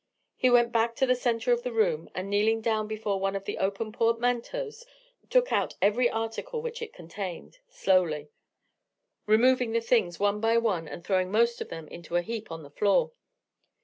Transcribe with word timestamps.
He 0.35 0.49
went 0.49 0.71
back 0.71 0.95
to 0.95 1.05
the 1.05 1.13
centre 1.13 1.51
of 1.51 1.61
the 1.61 1.71
room, 1.71 2.09
and 2.15 2.27
kneeling 2.27 2.59
down 2.59 2.87
before 2.87 3.19
one 3.19 3.35
of 3.35 3.45
the 3.45 3.59
open 3.59 3.91
portmanteaus, 3.91 4.83
took 5.29 5.51
out 5.51 5.75
every 5.79 6.09
article 6.09 6.59
which 6.59 6.81
it 6.81 6.91
contained, 6.91 7.59
slowly: 7.69 8.31
removing 9.27 9.73
the 9.73 9.79
things 9.79 10.19
one 10.19 10.39
by 10.41 10.57
one, 10.57 10.87
and 10.87 11.03
throwing 11.05 11.29
most 11.31 11.61
of 11.61 11.69
them 11.69 11.87
into 11.87 12.15
a 12.15 12.23
heap 12.23 12.47
upon 12.47 12.63
the 12.63 12.71
floor. 12.71 13.11